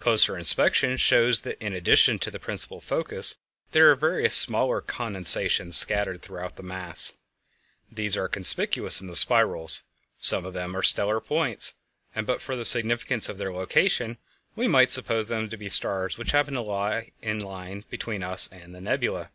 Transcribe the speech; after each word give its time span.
Closer 0.00 0.36
inspection 0.36 0.96
shows 0.96 1.42
that 1.42 1.64
in 1.64 1.72
addition 1.72 2.18
to 2.18 2.30
the 2.32 2.40
principal 2.40 2.80
focus 2.80 3.38
there 3.70 3.88
are 3.88 3.94
various 3.94 4.34
smaller 4.36 4.80
condensations 4.80 5.76
scattered 5.76 6.22
through 6.22 6.44
the 6.56 6.62
mass. 6.64 7.16
These 7.88 8.16
are 8.16 8.26
conspicuous 8.26 9.00
in 9.00 9.06
the 9.06 9.14
spirals. 9.14 9.84
Some 10.18 10.44
of 10.44 10.54
them 10.54 10.76
are 10.76 10.82
stellar 10.82 11.20
points, 11.20 11.74
and 12.16 12.26
but 12.26 12.42
for 12.42 12.56
the 12.56 12.64
significance 12.64 13.28
of 13.28 13.38
their 13.38 13.52
location 13.52 14.18
we 14.56 14.66
might 14.66 14.90
suppose 14.90 15.28
them 15.28 15.48
to 15.48 15.56
be 15.56 15.68
stars 15.68 16.18
which 16.18 16.32
happen 16.32 16.54
to 16.54 16.62
lie 16.62 17.12
in 17.22 17.40
a 17.40 17.46
line 17.46 17.84
between 17.90 18.24
us 18.24 18.48
and 18.50 18.74
the 18.74 18.80
nebula. 18.80 19.30